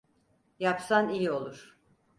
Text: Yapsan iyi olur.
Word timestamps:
Yapsan 0.59 1.09
iyi 1.09 1.29
olur. 1.31 1.77